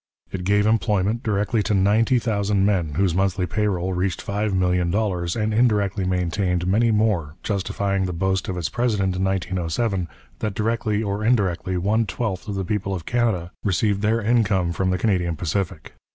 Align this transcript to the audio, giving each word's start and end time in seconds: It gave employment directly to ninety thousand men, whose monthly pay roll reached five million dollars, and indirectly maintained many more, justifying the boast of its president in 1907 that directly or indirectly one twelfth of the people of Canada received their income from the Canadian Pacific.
It 0.31 0.45
gave 0.45 0.65
employment 0.65 1.21
directly 1.21 1.61
to 1.61 1.75
ninety 1.75 2.17
thousand 2.17 2.65
men, 2.65 2.95
whose 2.95 3.13
monthly 3.13 3.45
pay 3.45 3.67
roll 3.67 3.93
reached 3.93 4.19
five 4.19 4.51
million 4.51 4.89
dollars, 4.89 5.35
and 5.35 5.53
indirectly 5.53 6.05
maintained 6.07 6.65
many 6.65 6.89
more, 6.89 7.35
justifying 7.43 8.05
the 8.05 8.11
boast 8.11 8.49
of 8.49 8.57
its 8.57 8.67
president 8.67 9.15
in 9.15 9.23
1907 9.23 10.07
that 10.39 10.55
directly 10.55 11.03
or 11.03 11.23
indirectly 11.23 11.77
one 11.77 12.07
twelfth 12.07 12.47
of 12.47 12.55
the 12.55 12.65
people 12.65 12.95
of 12.95 13.05
Canada 13.05 13.51
received 13.63 14.01
their 14.01 14.19
income 14.19 14.71
from 14.73 14.89
the 14.89 14.97
Canadian 14.97 15.35
Pacific. 15.35 15.93